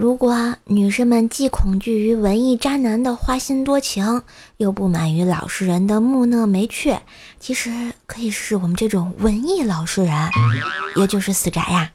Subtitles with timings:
[0.00, 4.22] 如果女生们既恐惧于文艺渣男的花心多情，
[4.56, 6.96] 又不满于老实人的木讷没趣，
[7.38, 10.30] 其实可以试试我们这种文艺老实人，
[10.96, 11.92] 也就是死宅呀。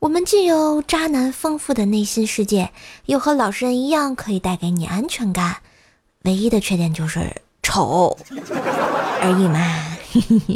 [0.00, 2.72] 我们既有渣男丰富的内心世界，
[3.06, 5.56] 又和老实人一样可以带给你安全感。
[6.24, 8.18] 唯一的缺点就是丑
[9.22, 9.66] 而已嘛。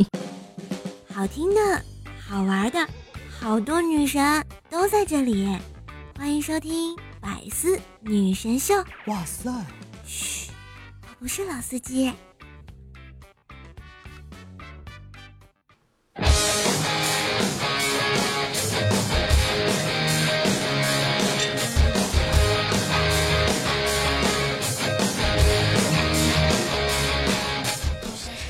[1.14, 1.82] 好听的、
[2.28, 2.86] 好玩的，
[3.40, 5.56] 好多女神都在这里。
[6.20, 8.74] 欢迎收听《百思女神秀》。
[9.06, 9.50] 哇塞！
[10.04, 10.50] 嘘，
[11.00, 12.12] 我不是老司机。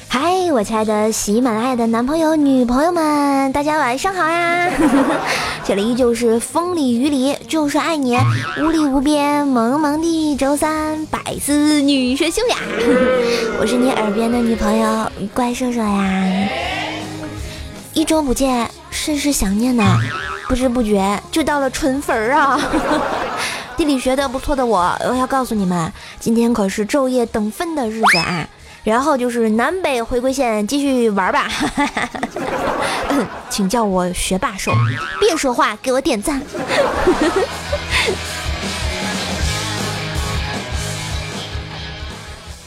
[0.09, 4.69] 嗨，我亲爱的喜马拉雅的男朋友、女朋友们，大家晚上好呀！
[5.71, 8.19] 这里依旧是风里雨里就是爱你，
[8.59, 12.57] 无里无边萌萌的周三百思女神秀呀！
[13.61, 16.49] 我是你耳边的女朋友怪兽兽呀！
[17.95, 19.97] 一周不见，甚是想念呢。
[20.49, 22.61] 不知不觉就到了春分儿啊！
[23.79, 28.49] 地理学的不错的我，我要告诉你们，今天可是昼夜等分的日子啊！
[28.83, 31.47] 然后就是南北回归线，继续玩吧。
[33.51, 34.73] 请叫我学霸兽，
[35.21, 36.41] 别说话，给我点赞。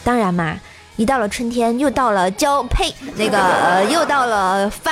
[0.03, 0.58] 当然嘛，
[0.97, 4.92] 一到了春天，又到了交配，那个又到了发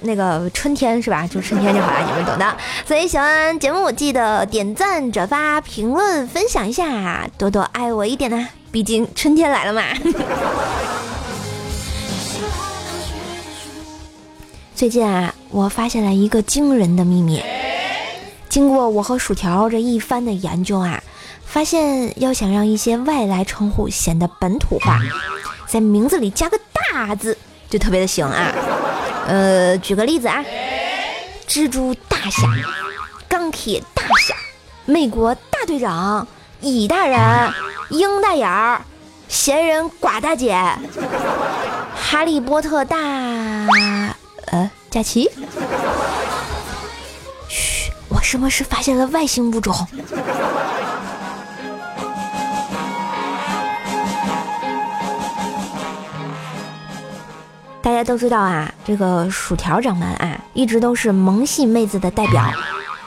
[0.00, 1.26] 那个春天是吧？
[1.26, 2.56] 就春天就好了，你们懂的。
[2.84, 8.48] 所以喜欢节目记得点赞、转发、评论、分享一下，多多爱我一点呐。
[8.72, 9.82] 毕竟春天来了嘛。
[14.74, 17.42] 最近啊，我发现了一个惊人的秘密。
[18.48, 21.02] 经过我和薯条这一番的研究啊，
[21.44, 24.98] 发现要想让一些外来称呼显得本土化，
[25.66, 27.36] 在名字里加个大字
[27.68, 28.52] 就特别的行啊。
[29.28, 30.44] 呃，举个例子啊，
[31.46, 32.48] 蜘蛛大侠、
[33.28, 34.34] 钢铁大侠、
[34.86, 36.26] 美国大队长、
[36.60, 37.52] 乙大人、
[37.90, 38.82] 鹰大眼儿、
[39.28, 40.56] 闲人寡大姐、
[41.94, 42.96] 哈利波特大。
[44.46, 45.28] 呃，假期。
[47.48, 49.74] 嘘，我是不是发现了外星物种？
[57.82, 62.52] 大家都知道啊，这个薯条掌门啊，一直都是萌系妹子的代表。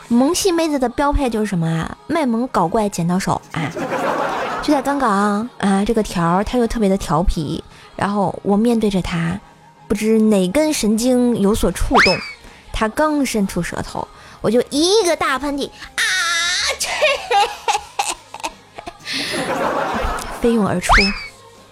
[0.09, 1.97] 萌系妹子的标配就是什么啊？
[2.07, 3.71] 卖萌搞怪剪刀手啊！
[4.63, 7.61] 就在刚刚啊，这个条他又特别的调皮，
[7.97, 9.37] 然后我面对着他。
[9.89, 12.17] 不知哪根神经有所触动，
[12.71, 14.07] 他刚伸出舌头，
[14.39, 16.01] 我就一个大喷嚏啊！
[20.41, 20.89] 飞涌而出，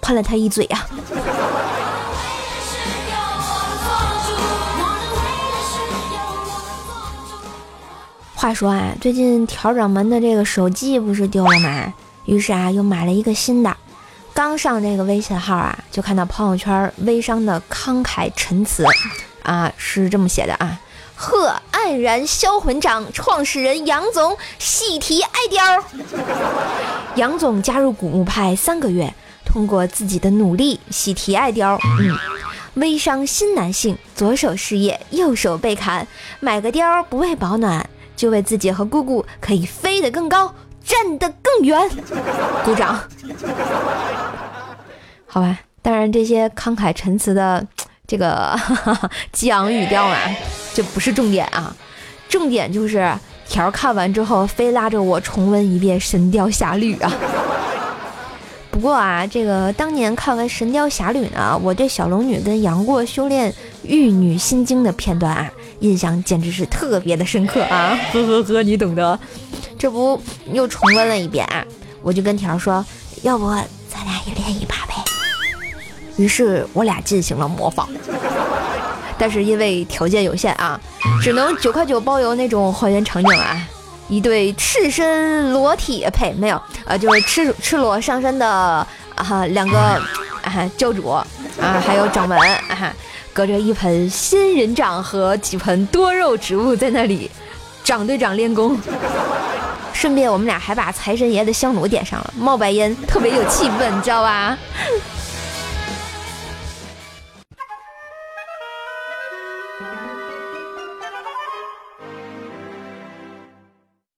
[0.02, 0.86] 喷了他一嘴啊！
[8.36, 11.94] 话说啊，最近调掌门的这个手机不是丢了吗？
[12.26, 13.76] 于是啊，又买了一个新的。
[14.34, 18.86] 刚上这个微信号啊，就看到朋友圈微商的慷慨陈词，
[19.44, 20.80] 啊，是这么写的啊：
[21.16, 25.84] 贺黯然销魂掌创始人杨总喜提爱貂。
[27.16, 29.14] 杨总加入古墓派三个月，
[29.46, 31.78] 通过自己的努力喜提爱貂。
[32.00, 32.18] 嗯，
[32.76, 36.08] 微商新男性，左手事业，右手被砍，
[36.40, 40.56] 买个貂不为保暖，就为自己和姑姑可以飞得更高。
[40.84, 41.78] 站得更远，
[42.64, 43.00] 鼓掌。
[45.28, 47.66] 好吧，当然这些慷慨陈词的
[48.06, 48.58] 这个
[49.32, 50.16] 激昂语调嘛，
[50.74, 51.76] 这不是重点啊。
[52.28, 53.12] 重点就是
[53.48, 57.12] 条看完之后，非拉着我重温一遍《神雕侠侣》啊。
[58.72, 63.54] 不过啊，这个当年看完《神雕侠侣》呢，我对小龙女跟杨过修炼
[63.84, 68.00] 玉女心经的片段啊，印象简直是特别的深刻啊！
[68.14, 69.20] 呵呵呵，你懂得。
[69.78, 70.22] 这不
[70.52, 71.66] 又重温了一遍啊！
[72.02, 72.86] 我就跟条说，
[73.24, 73.50] 要不
[73.90, 74.94] 咱俩也练一把呗。
[76.18, 77.90] 于是我俩进行了模仿，
[79.18, 80.80] 但是因为条件有限啊，
[81.22, 83.68] 只能九块九包邮那种还原场景啊。
[84.08, 88.48] 一对赤身裸体，呸，没有，呃，就是赤赤裸上身的
[89.16, 89.78] 啊两个
[90.44, 91.26] 啊教主啊，
[91.60, 92.94] 还有掌门啊，
[93.34, 97.32] 隔着一盆仙人掌和几盆多肉植物在那里，
[97.84, 98.78] 掌对掌练功。
[99.94, 104.58] 顺便，我们俩还把财神爷的香炉点上了，冒白烟，特别有气氛，你知道吧？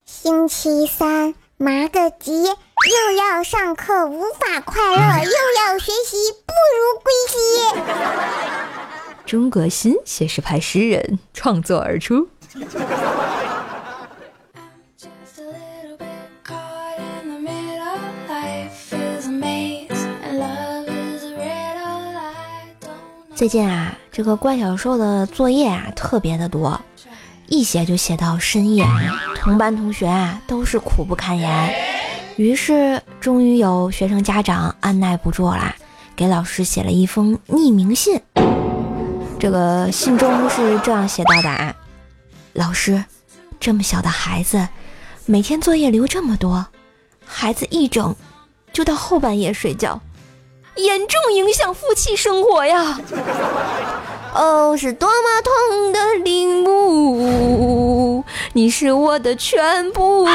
[0.06, 7.38] 星期三，麻个急，又要上课无法快乐，又要学习不如归西。
[9.34, 12.30] 中国新写实派诗人创作而出。
[23.34, 26.80] 最近啊，这个怪小兽的作业啊特别的多，
[27.48, 28.86] 一写就写到深夜，
[29.38, 31.74] 同班同学啊都是苦不堪言。
[32.36, 35.76] 于是，终于有学生家长按耐不住了，
[36.16, 38.22] 给老师写了一封匿名信。
[39.44, 41.76] 这个信中是这样写到的啊：
[42.54, 43.04] 老师，
[43.60, 44.70] 这么小的孩子，
[45.26, 46.66] 每天作业留这么多，
[47.26, 48.16] 孩子一整
[48.72, 50.00] 就到后半夜睡觉。
[50.78, 52.98] 严重影响夫妻生活呀！
[54.34, 58.24] 哦，是多么痛的领悟，
[58.54, 60.26] 你是我的全部。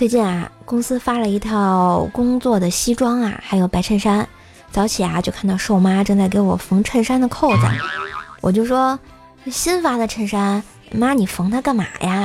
[0.00, 4.26] 最近啊，公司发了一套工作的西装啊，还有白衬衫。
[4.72, 7.66] 早起啊，就看到瘦妈正在给我缝衬衫的扣子，
[8.40, 8.98] 我就说。
[9.50, 12.24] 新发的衬衫，妈，你缝它干嘛呀？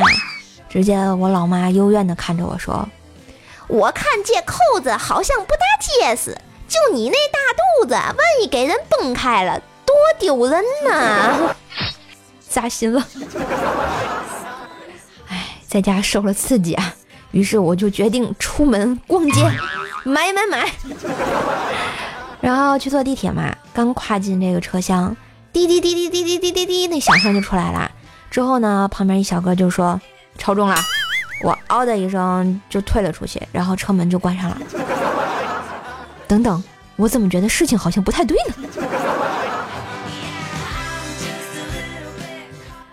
[0.70, 2.88] 只见我老妈幽怨地看着我说
[3.68, 6.34] ：“我看这扣子好像不大结实，
[6.70, 7.40] 就你那大
[7.82, 11.54] 肚子，万一给人崩开了，多丢人呐！”
[12.50, 13.06] 扎心了。
[15.28, 16.94] 哎，在家受了刺激啊，
[17.36, 19.44] 于是我就决定出门逛街，
[20.06, 20.72] 买买买。
[22.40, 25.14] 然后去坐地铁嘛，刚跨进这个车厢。
[25.52, 27.92] 滴滴滴滴滴滴滴滴滴，那响声就出来了。
[28.32, 30.00] 之后呢，旁边一小哥就说
[30.38, 30.78] 超重了，
[31.44, 34.58] 我嗷的一声就退了出去，然后车门就关上了。
[36.26, 36.64] 等等，
[36.96, 38.56] 我怎么觉得事情好像不太对呢？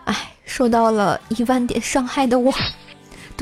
[0.07, 2.53] 哎，受到了一万点伤害的我，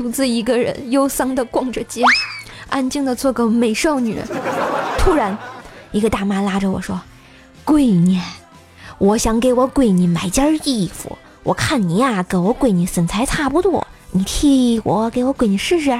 [0.01, 2.01] 独自一个人忧伤的逛着街，
[2.69, 4.19] 安静的做个美少女。
[4.97, 5.37] 突然，
[5.91, 6.99] 一个大妈拉着我说
[7.63, 8.19] ：“闺女。”
[8.97, 15.91] 我想给我闺女买件衣服，我看你呀跟我闺女身材差不多，你替我给我闺女试试。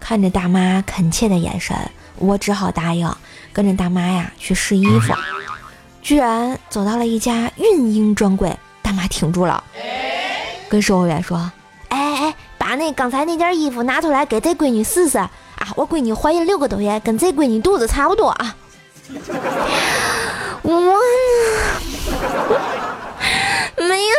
[0.00, 1.76] 看着大妈恳切的眼神，
[2.16, 3.08] 我只好答应，
[3.52, 5.14] 跟着大妈呀去试衣服。
[6.02, 9.62] 居然走到了一家孕婴专柜，大妈停住了，
[10.68, 11.38] 跟售货员说
[11.90, 12.34] ：“哎哎哎，
[12.70, 15.28] 把那刚才那件衣服拿出来给这闺女试试啊！
[15.74, 18.54] 我闺女怀孕六个多月，跟这闺女肚子差不多啊。
[20.62, 20.80] ”我
[23.76, 24.14] 没有，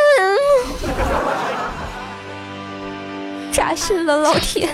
[3.54, 4.68] 扎心了，老铁。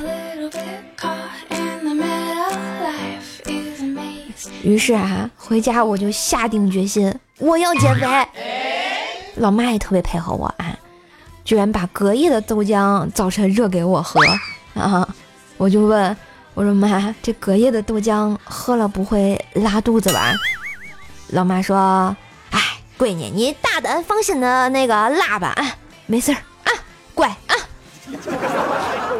[4.64, 8.08] 于是啊，回家我就下定决心，我要减肥。
[9.36, 10.76] 老妈也特别配合我啊，
[11.48, 14.20] 居然把隔夜的豆浆早晨热给我喝
[14.76, 15.08] 啊！
[15.56, 16.18] 我就问
[16.54, 20.34] 我说妈，这隔夜的豆浆喝了不会拉肚子吧？
[21.30, 22.14] 老妈说
[22.52, 22.60] ：“哎，
[23.00, 25.64] 闺女，你大胆放心的那个拉吧，啊，
[26.06, 26.72] 没事儿啊，
[27.14, 27.56] 乖啊。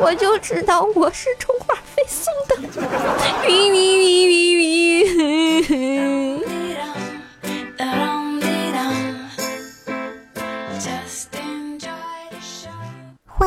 [0.02, 2.58] 我就知道我是充话费送的。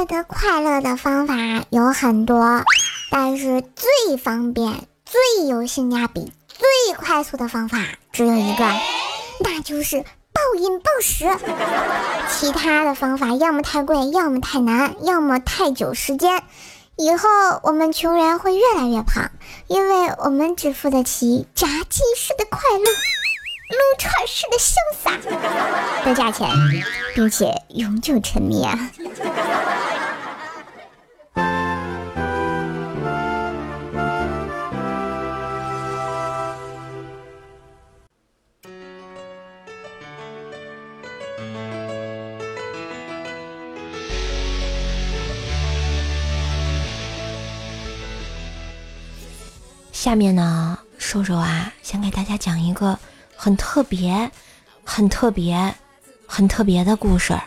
[0.00, 1.34] 获得快乐的方法
[1.68, 2.64] 有很多，
[3.10, 4.72] 但是最方便、
[5.04, 6.32] 最有性价比。
[6.48, 7.76] 最快速的方法
[8.10, 8.64] 只有一个，
[9.40, 11.28] 那就是暴饮暴食。
[12.32, 16.42] 其他的方法要么太贵，要么太难，要么太久时间。
[16.96, 17.28] 以后
[17.62, 19.30] 我们穷人会越来越胖，
[19.66, 26.48] 因为我们只付得起炸鸡式的快乐、撸串式的潇洒的价钱，
[27.14, 28.90] 并且永久沉迷啊。
[50.00, 52.98] 下面呢，瘦瘦啊，想给大家讲一个
[53.36, 54.30] 很特别、
[54.82, 55.74] 很特别、
[56.26, 57.38] 很特别的故事，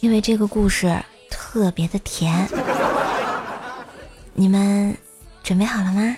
[0.00, 2.48] 因为这个故事特别的甜。
[4.34, 4.98] 你们
[5.44, 6.16] 准备好了吗？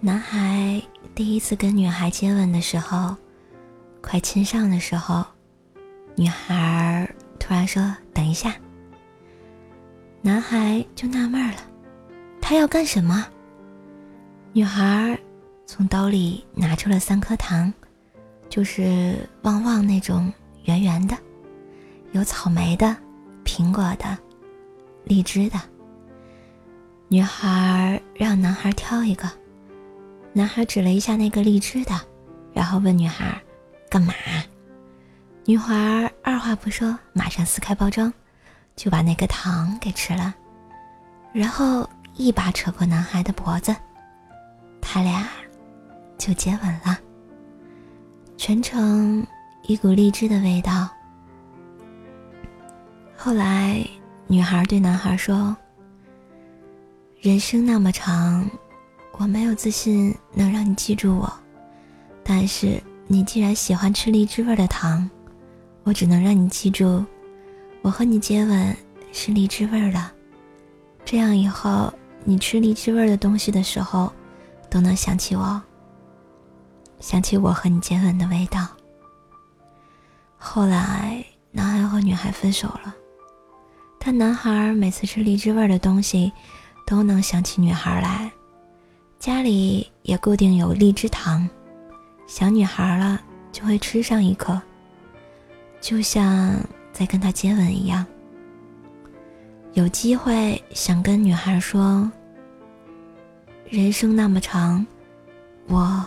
[0.00, 0.80] 男孩
[1.12, 3.16] 第一次跟女孩接吻的时候，
[4.00, 5.26] 快亲上的时候，
[6.14, 8.54] 女孩突然说：“等一下。”
[10.22, 11.56] 男孩就纳闷了，
[12.40, 13.26] 他要干什么？
[14.52, 15.18] 女孩
[15.66, 17.72] 从兜里拿出了三颗糖，
[18.48, 21.18] 就是旺旺那种圆圆的，
[22.12, 22.96] 有草莓的、
[23.44, 24.16] 苹果的、
[25.02, 25.58] 荔枝的。
[27.08, 29.28] 女孩让男孩挑一个，
[30.38, 32.00] 男孩指了一下那个荔枝的，
[32.52, 33.36] 然后问女孩
[33.90, 34.14] ：“干嘛？”
[35.44, 38.12] 女孩二话不说，马上撕开包装。
[38.76, 40.32] 就把那个糖给吃了，
[41.32, 43.74] 然后一把扯过男孩的脖子，
[44.80, 45.28] 他俩
[46.16, 46.96] 就接吻了。
[48.36, 49.26] 全程
[49.64, 50.88] 一股荔枝的味道。
[53.16, 53.84] 后来，
[54.28, 55.56] 女孩对男孩说
[57.20, 58.48] ：“人生那么长，
[59.18, 61.30] 我没有自信能让你记住我，
[62.22, 65.10] 但是你既然喜欢吃荔枝味的糖，
[65.82, 67.04] 我只能让你记住。”
[67.82, 68.76] 我和你接吻
[69.12, 70.10] 是荔枝味的，
[71.04, 71.92] 这样以后
[72.24, 74.12] 你吃荔枝味的东西的时候，
[74.68, 75.62] 都能想起我，
[76.98, 78.66] 想起我和你接吻的味道。
[80.36, 82.94] 后来，男孩和女孩分手了，
[83.98, 86.32] 但男孩每次吃荔枝味的东西，
[86.84, 88.30] 都能想起女孩来，
[89.18, 91.48] 家里也固定有荔枝糖，
[92.26, 93.20] 小女孩了
[93.52, 94.60] 就会吃上一颗，
[95.80, 96.54] 就像。
[96.90, 98.04] 在跟他接吻一样，
[99.74, 102.10] 有机会想跟女孩说
[103.70, 104.84] ：“人生那么长，
[105.68, 106.04] 我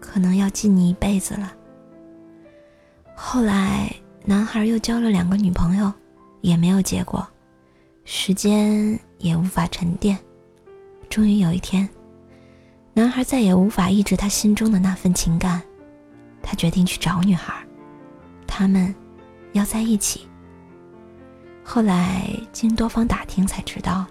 [0.00, 1.52] 可能要记你一辈子了。”
[3.14, 5.92] 后来，男孩又交了两个女朋友，
[6.40, 7.28] 也没有结果，
[8.06, 10.18] 时间也无法沉淀。
[11.10, 11.86] 终于有一天，
[12.94, 15.62] 男孩再也无法抑制他心中的那份情感，
[16.42, 17.54] 他决定去找女孩，
[18.46, 18.94] 他们。
[19.52, 20.24] 要在一起。
[21.64, 24.06] 后来经多方打听才知道，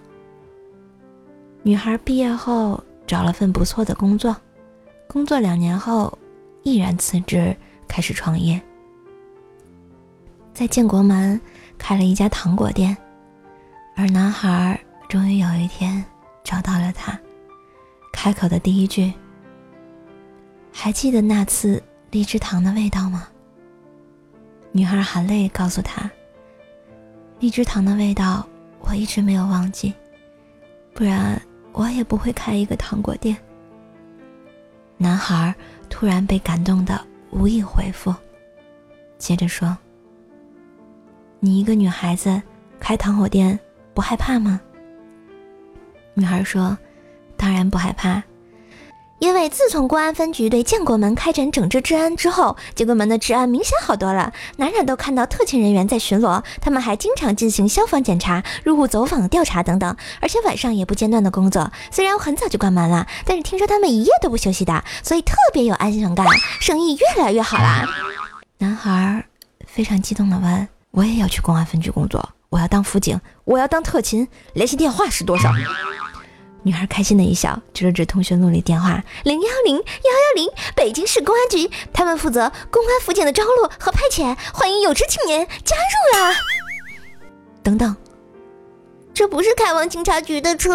[1.62, 4.36] 女孩毕业后找了份不错的工作，
[5.08, 6.18] 工作两年后
[6.62, 7.56] 毅然辞职，
[7.88, 8.60] 开始创业，
[10.52, 11.40] 在建国门
[11.78, 12.94] 开了一家糖果店。
[13.96, 16.04] 而男孩终于有一天
[16.44, 17.18] 找到了她，
[18.12, 19.12] 开口的第一句
[20.72, 23.28] ：“还记得那次荔枝糖的味道吗？”
[24.72, 26.10] 女孩含泪告诉他
[27.40, 28.46] ：“荔枝糖的味道，
[28.80, 29.92] 我一直没有忘记，
[30.94, 31.40] 不然
[31.72, 33.36] 我也不会开一个糖果店。”
[34.98, 35.54] 男孩
[35.88, 38.14] 突然被感动的无以回复，
[39.16, 39.76] 接着说
[41.40, 42.40] ：“你一个女孩子
[42.78, 43.58] 开糖果店
[43.94, 44.60] 不害怕吗？”
[46.12, 46.76] 女孩说
[47.40, 48.22] ：“当然不害怕。”
[49.20, 61.70] 因为自从公安分局对建国门开展整治治安之后，建国门的治安明显好多了，哪哪都看到特勤人员在巡逻，他们还经常进行消防检查、入户走访调查等等，而且晚上也不间断的工作。
[61.90, 66.26] 虽然我很早就关门了，但是听说他们一夜都不休息的，所以特别有安全感，
[66.58, 67.86] 生意越来越好啦。
[68.56, 69.22] 男孩
[69.66, 75.52] 非常激动的问：“我也要去公安分局工作，我要当辅警，我要当特勤，联系电话是多少？”
[76.62, 86.34] 女孩开心的一笑，指了指通讯录里电话：零幺零幺幺零，北京市公安局，他们负责公安辅警的招录和派遣，欢迎有志青年加入啊！
[87.62, 87.96] 等等，
[89.14, 90.70] 这不是开往警察局的车。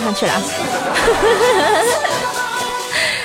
[0.00, 0.32] 上去了，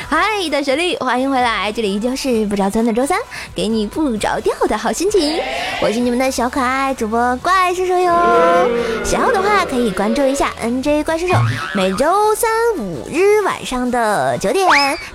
[0.10, 3.18] 嗨，大旋律，欢迎回来，这里依旧是不着村的周三，
[3.54, 5.40] 给你不着调的好心情，
[5.80, 8.68] 我是你们的小可爱主播怪兽兽哟，
[9.06, 11.36] 想要的话可以关注一下 NJ 怪兽兽，
[11.76, 14.68] 每周三五日晚上的九点，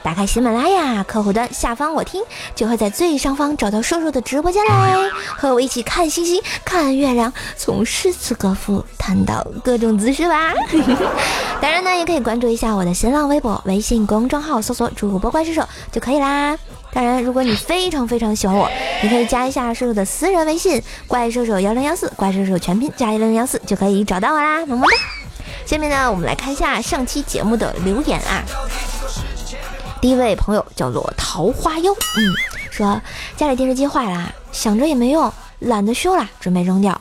[0.05, 2.23] 打开喜马拉雅客户端下方我听，
[2.55, 10.55] 就会在最上方找到兽兽的直播间来，和我一起看星星，看月亮，从诗词歌赋谈到各种姿势吧。
[11.61, 16.57] 当然呢，也可以关注一下我的新浪微博、微信公众号，搜索“主播怪兽手”就可以啦。
[16.93, 18.71] 当然，如果你非常非常喜欢我，
[19.03, 24.93] 你可以加一下射手的私人微信“怪兽手幺零幺四”，怪兽手全拼加幺零幺四就可以找到我啦，么么哒。
[25.65, 28.45] 下面呢，我们来看一下上期节目的留言啊。
[30.03, 32.35] 第一位朋友叫做桃花妖，嗯，
[32.71, 33.01] 说
[33.37, 35.33] 家里电视机坏了，想着也没用。
[35.61, 37.01] 懒得修了，准备扔掉。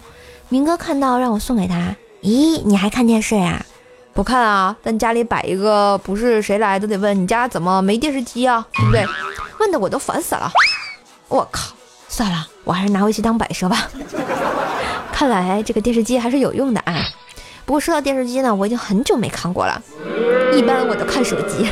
[0.49, 1.95] 明哥看到让我送给他。
[2.21, 3.65] 咦，你还看电视呀？
[4.13, 9.05] 不看啊，但家里摆一个，不是谁来都得问你家怎么没电视机啊，对不对？
[9.61, 10.51] 问的我都烦死了。
[11.27, 11.71] 我靠，
[12.09, 13.87] 算了，我还是拿回去当摆设吧。
[15.13, 17.05] 看来这个电视机还是有用的啊。
[17.63, 19.79] 不过说到电视机呢，我已经很久没看过了，
[20.55, 21.69] 一般我都看手机。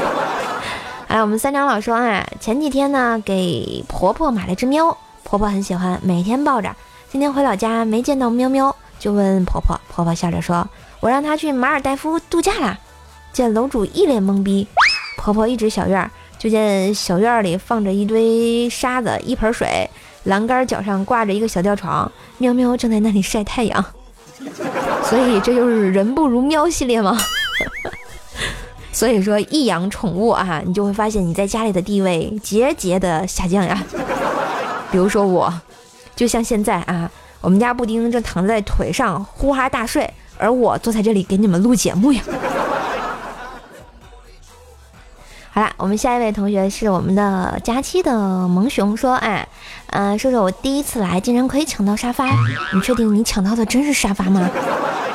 [1.08, 4.94] 哎，我们三长老说啊，前几天呢给婆婆买了只喵，
[5.24, 6.76] 婆婆很喜欢，每天抱着。
[7.10, 10.68] 今天回老家没见到喵喵，就问婆婆，婆婆笑着说
[11.00, 12.78] ：“我让她去马尔代夫度假啦。”
[13.32, 14.66] 见楼主一脸懵逼，
[15.16, 16.10] 婆婆一指小院，
[16.46, 19.90] 就见小院里放着一堆沙子、一盆水，
[20.22, 23.84] 栏杆脚上挂着一个小吊床，喵喵正在那里晒太阳。
[25.02, 27.18] 所以这就是人不如喵系列吗？
[28.92, 33.84] 所以说一养宠物啊，你就会发现你在家里的地位节节的下降呀。
[34.92, 35.52] 比如说我，
[36.14, 37.10] 就像现在啊，
[37.40, 42.22] 我们家布丁正躺在腿上呼哈大睡，而我坐在这里给你们录节目呀。
[45.56, 49.48] 好了，我们下一位同学是我们的佳期的萌熊说，哎，
[49.86, 52.26] 嗯，说说我第一次来竟然可以抢到沙发，
[52.74, 54.50] 你确定你抢到的真是沙发吗？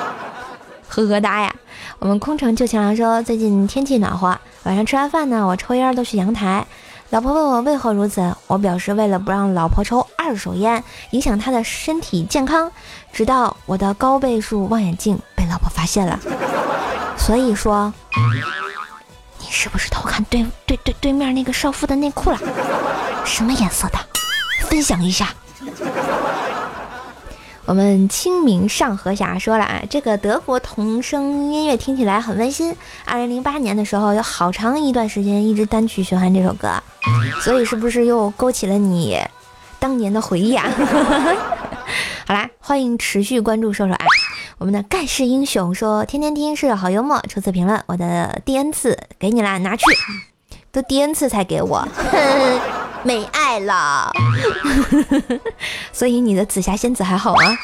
[0.89, 1.53] 呵呵哒呀。
[1.99, 6.65] 我们空城旧情郎说，最近天气暖和，晚上吃完饭呢，我抽烟都去阳台。
[7.11, 12.71] 老婆问我为何如此，我表示为了不让老婆抽二手烟，影响她的身体健康。
[13.13, 16.19] 直到我的高倍数望远镜被老婆发现了，
[17.15, 17.93] 所以说。
[19.53, 22.39] 是不是偷看对对对对面那个少妇的内裤了？
[23.25, 23.99] 什么颜色的？
[24.67, 25.27] 分享一下。
[27.65, 32.75] 我们清明上河峡说了啊，这个德国童声音乐听起来很温馨。
[33.05, 36.81] 二零零八年的时候，有好长一段时间一直单曲循环这首歌，
[37.41, 39.19] 所以是不是又勾起了你
[39.79, 40.65] 当年的回忆啊？
[42.25, 44.05] 好啦，欢迎持续关注瘦瘦爱。
[44.61, 49.83] 我们的盖世英雄说：“天天听是好幽默。”初次评论，我的第 N 次给你啦，拿去。
[50.71, 51.83] 都第 N 次才给我，
[53.01, 54.11] 没爱了。
[55.91, 57.57] 所以你的紫霞仙子还好吗？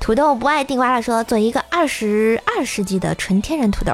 [0.00, 3.92] 土豆不爱地瓜了，说做一个二十二世纪的纯天然土豆。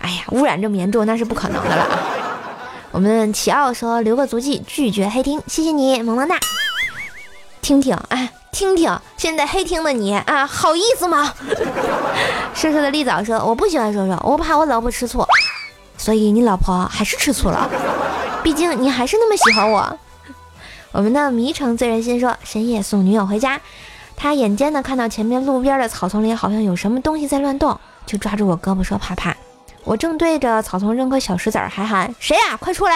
[0.00, 1.98] 哎呀，污染这么严重，那是不可能的了。
[2.90, 6.38] 我们齐奥说留个足迹，拒绝黑听，谢谢你，萌萌哒。
[7.64, 8.30] 听听，哎。
[8.52, 11.32] 听听，现在黑听的你啊，好意思吗？
[12.54, 15.26] 瘦瘦的丽枣说：“我不喜欢瘦瘦，我怕我老婆吃醋，
[15.96, 17.68] 所以你老婆还是吃醋了。
[18.42, 19.98] 毕竟你还是那么喜欢我。”
[20.92, 23.58] 我们的迷城醉人心说：“深夜送女友回家，
[24.14, 29.34] 他眼尖的看到前面路边的草丛里好像有什么东西在乱动，就抓住我胳膊说怕怕。
[29.84, 32.94] 我正对着草丛扔颗小石子儿，还喊谁呀，快出来！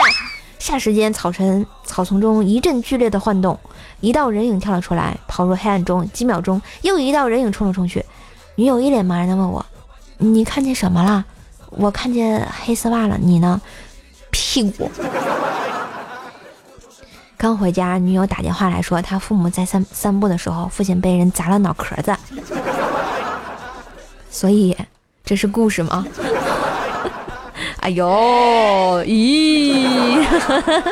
[0.59, 3.59] 霎时间，草尘草丛中一阵剧烈的晃动。”
[4.01, 6.09] 一道人影跳了出来，跑入黑暗中。
[6.13, 8.05] 几秒钟，又一道人影冲了冲去。
[8.55, 9.65] 女友一脸茫然地问我
[10.19, 11.25] ：“你看见什么了？”
[11.71, 13.19] 我看见黑丝袜了。
[13.21, 13.61] 你呢？
[14.31, 14.89] 屁股。
[17.37, 22.17] 刚回家，女友打电话来说，她父母在散散步的时候，父亲被人砸了脑壳子。
[24.31, 24.77] 所以，
[25.25, 26.07] 这是故事吗？
[27.89, 30.23] 哎呦，咦。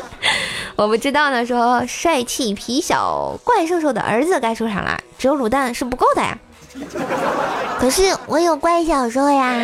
[0.76, 1.44] 我不知道呢。
[1.44, 6.38] 说帅气皮小怪兽兽的儿子该出场了，只有卤蛋是不够的呀。
[7.78, 9.54] 可是我有怪小兽呀。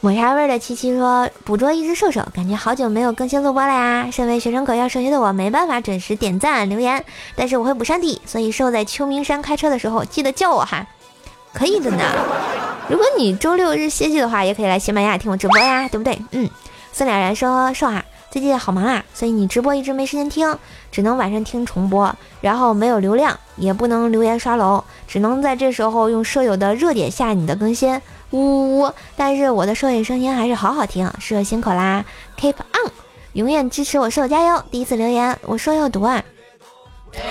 [0.00, 4.08] 抹茶味的七七说，捕捉一只兽兽，感觉好久没有更新录播了呀。
[4.12, 10.86] 身为学生狗要上学的我，没办法准时点赞留言，但是我会补上的，所以兽在秋名山开车的时候记得叫我哈。
[11.58, 12.04] 可以的呢。
[12.88, 16.18] 如果你周六日歇息的话，也可以来喜马拉雅听我直播呀，对不对？
[16.30, 16.48] 嗯。
[16.92, 18.04] 孙了然说，瘦啊。
[18.30, 20.54] 最近好忙啊，所以你直播一直没时间听，
[20.92, 27.98] 只能晚上听重播，然后没有流量，也不能留言刷楼，只能在这时候用舍友的热点下你的更新，
[28.30, 28.92] 呜呜呜！
[29.16, 32.04] 但是我的舍友声音还是好好听，舍友辛苦啦
[32.38, 32.92] ，Keep on，
[33.32, 34.62] 永远支持我舍友加油！
[34.70, 36.22] 第一次留言，我说要读啊，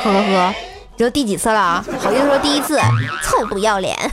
[0.04, 0.56] 呵呵，
[0.98, 1.86] 这第几次了啊？
[2.00, 2.80] 好意思说第一次，
[3.24, 3.96] 臭不要脸！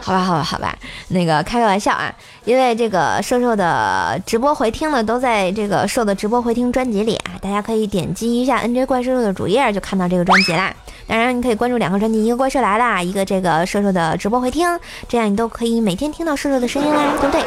[0.00, 0.74] 好吧，好吧，好吧，
[1.08, 2.10] 那个开个玩笑啊，
[2.44, 10.74] 因为这个瘦瘦的直播回听呢，都在这个瘦的直播回听专辑里啊，大家可以点击一下 NJ 怪兽兽的主页，就看到这个专辑啦。
[11.06, 14.66] 当然，你可以关注两个专辑，一个怪兽来啦，一个这个瘦瘦的直播回听，
[15.06, 17.44] 这样你都可以每天听到瘦瘦的声音啦，对不对？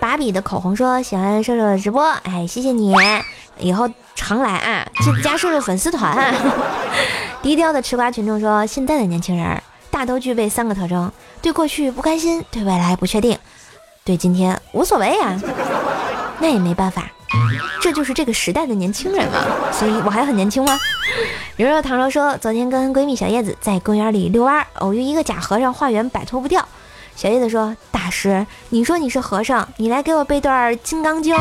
[0.00, 2.94] 芭比的口红说喜欢瘦瘦的直播，哎，谢谢你，
[3.58, 6.34] 以后常来啊，记得加瘦瘦粉丝团。
[7.40, 9.62] 低调的吃瓜群众说，现在的年轻人。
[9.88, 13.38] 大都具备三个特征：对过去不甘心，对未来不确定，
[14.04, 15.40] 对今天无所谓呀。
[16.38, 17.08] 那也没办法，
[17.80, 19.38] 这就是这个时代的年轻人嘛。
[19.72, 20.78] 所以我还很年轻吗？
[21.56, 26.66] 柔柔糖柔说，昨天跟闺蜜小叶子在公园里遛弯，偶遇一个假和尚化缘，摆脱不掉。
[27.14, 31.34] 小叶子说：“大师，你说你是和尚，你来给我背段《金刚经》。”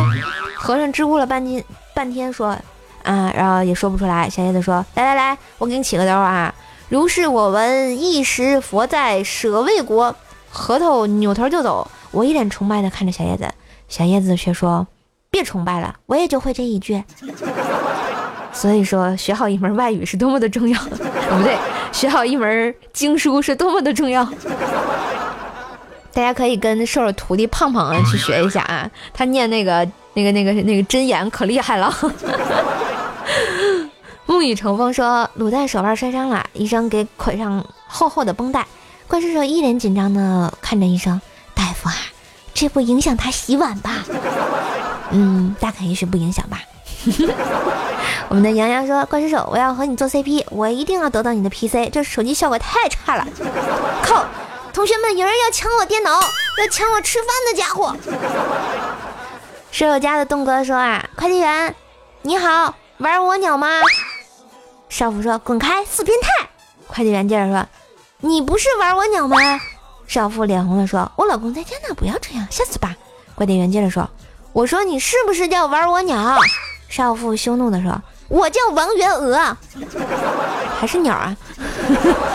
[0.56, 1.62] 和尚支吾了半天，
[1.96, 2.50] 半天说
[3.02, 6.54] ：“啊，然后也说不出来。”小叶子说：“来来来，我给你起个兜啊！
[6.90, 10.16] 如是我闻，一时佛在舍卫国。”
[10.52, 11.90] 核桃扭头就走。
[12.12, 13.50] 我一脸崇拜地看着小叶子，
[13.90, 14.86] 小叶子却说
[15.32, 17.04] ：“别崇拜了，我也就会这一句。
[18.54, 21.58] ”所以说，学好一门外语是多么的重要， 不对，
[21.92, 24.24] 学好一门经书是多么的重要。
[26.14, 31.96] 大家可以跟瘦瘦徒弟胖胖去学一下啊，他念那个那个那个那个针眼可厉害了。
[34.26, 38.66] 沐雨成风说卤蛋手腕摔伤了，医生给捆上厚厚的绷带。
[39.08, 41.22] 怪叔叔一脸紧张的看着医生，
[41.54, 41.96] 大夫啊，
[42.54, 44.04] 这不影响他洗碗吧？
[45.12, 46.60] 嗯，大概率是不影响吧。
[48.28, 53.28] 我们的洋洋说，怪叔叔，我要和你做 CP，我一定要得到你的 PC，这手机效果太差了。
[54.02, 54.26] 靠！
[54.74, 57.96] 同学们，有人要抢我电脑，要抢我吃饭的家伙。
[59.76, 61.76] 舍友家的东哥说啊，快递员，
[62.22, 63.68] 你好，玩我鸟吗？
[64.88, 66.48] 少妇说，滚开，死变态。
[66.88, 67.68] 快递员接着说，
[68.22, 69.36] 你不是玩我鸟吗？
[70.08, 72.96] 少妇脸红了说，我老公在家呢，不要这样，下次吧。
[73.36, 74.10] 快递员接着说，
[74.54, 76.38] 我说你是不是叫玩我鸟？
[76.88, 79.58] 少妇羞怒的说，我叫王元娥，
[80.80, 81.36] 还是鸟啊？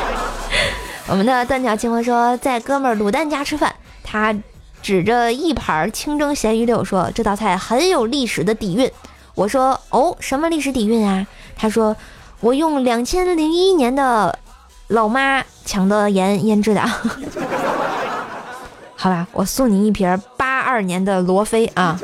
[1.08, 3.74] 我们的断桥清风说，在哥们卤蛋家吃饭，
[4.04, 4.36] 他
[4.82, 8.90] 指着一盘清蒸咸鱼柳说：“这道菜很有历史的底蕴。”
[9.34, 11.96] 我说：“哦，什么历史底蕴啊？”他说
[12.40, 14.36] ：“我用两千零一年的
[14.88, 16.80] 老妈抢的盐腌制的。
[18.96, 21.98] ”好吧，我送你一瓶八二年的罗非啊，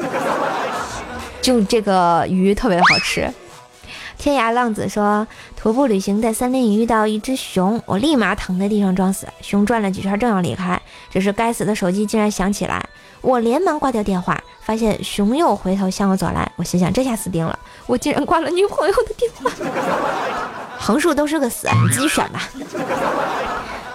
[1.43, 3.31] 就这个鱼特别好吃。
[4.19, 5.27] 天涯浪子说，
[5.57, 9.27] 徒步旅行在森林里遇到一只熊，我立马躺在地上装死。
[9.41, 12.85] 熊转了几圈正要离开，这时该死的手机竟然响起来，
[13.21, 16.51] 我连忙挂掉电话，发现熊又回头向我走来。
[16.57, 19.51] 我心想，这下死定了，我竟然挂了女朋友的电话。
[20.79, 22.49] 横竖都是个死，你自己选吧。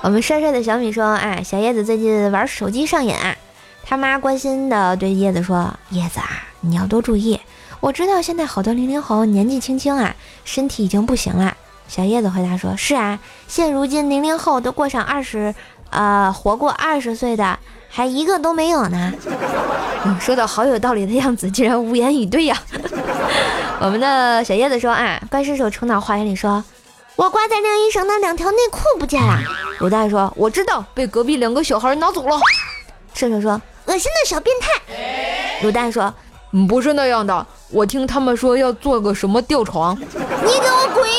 [0.01, 3.35] 我们帅帅的小米说，哎，小叶子最近玩手机上瘾啊。
[3.83, 6.27] 他妈关心的对叶子说，叶子啊，
[6.61, 7.39] 你要多注意。
[7.81, 10.15] 我知道现在好多零零后年纪轻轻啊，
[10.45, 11.57] 身体已经不行了。
[11.87, 15.53] 小叶子回答说：“是啊，现如今零零后都过上二十，
[15.89, 17.57] 呃，活过二十岁的
[17.89, 19.11] 还一个都没有呢。
[20.05, 22.57] ”嗯说的好有道理的样子，竟然无言以对呀。
[23.81, 26.63] 我们的小叶子说：“啊，怪叔叔冲到花园里说，
[27.15, 29.39] 我挂在晾衣绳的两条内裤不见了。”
[29.81, 32.39] 卤蛋说：“我知道，被隔壁两个小孩拿走了。”
[33.15, 34.69] 射手说：“恶心的小变态。”
[35.67, 36.13] 卤蛋说
[36.67, 41.09] ：“不是那样的。”我听他们说要做个什么吊床，你给我滚！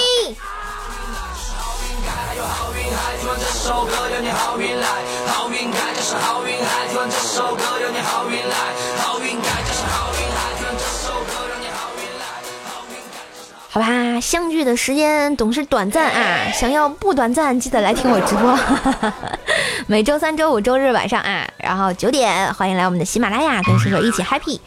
[13.74, 18.58] 好吧，相聚的时间总是短暂啊，想要不短暂，记得来听我直播，
[19.88, 24.60] 每周三、周五、周日晚上啊，然后九点，欢迎来我们的喜马拉雅，跟叔叔一起 happy。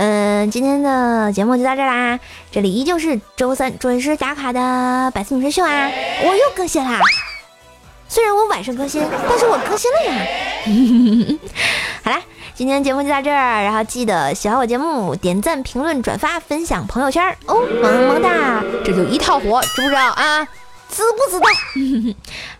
[0.00, 2.20] 嗯，今天的节目就到这啦，
[2.52, 5.90] 这里依旧是周三准时打卡的百思女神秀啊，
[6.22, 7.00] 我又更新啦，
[8.08, 11.38] 虽然我晚上更新，但是我更新了呀。
[12.04, 12.22] 好啦。
[12.54, 20.44] 今天节目就到这儿，然后记得喜欢我节目，点赞、评论、转发、分享朋友圈哦，萌萌哒，这就一套活，知不知道啊？
[20.90, 21.46] 知不知道？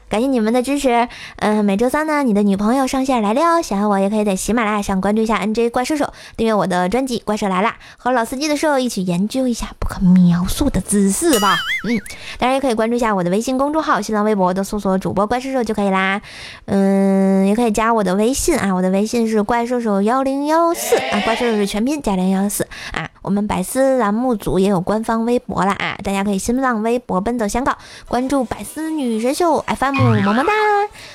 [0.09, 3.63] 感谢你们的支持，嗯，每周三呢，你的女朋友上线来了哦。
[3.63, 7.69] 喜欢我也可以在喜马拉雅上关注一下 NJ 怪兽手，订阅我的专辑《怪兽来了》，
[7.99, 11.59] 和老司机的兽一起研究一下不可描述的姿势吧。
[11.87, 12.01] 嗯，
[12.39, 16.23] 当然也可以关注一下我的微信公众号、新浪微博的搜索主播怪兽兽就可以啦。
[16.65, 23.11] 嗯，也可以加我的微信啊，我的微信是怪兽手幺零幺四啊，怪兽兽是全拼加零幺四啊。
[23.21, 27.77] 我们百思栏目组也有官方微博了啊，大家可以新浪微博奔走相告，
[28.09, 29.98] 关注百思女神秀 FM。
[30.03, 30.53] 么么哒！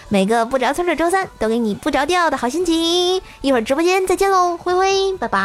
[0.10, 3.22] 每个不着村的周三都给你不着调的好心情。
[3.41, 5.39] 一会儿直播间再见喽，灰灰，拜拜。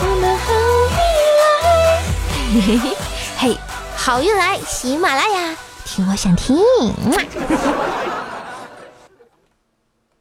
[0.00, 0.52] 我们好
[0.92, 0.96] 运
[1.40, 2.02] 来，
[2.52, 2.96] 嘿嘿
[3.38, 3.58] 嘿，
[3.96, 6.56] 好运来，喜马拉雅，听我想听。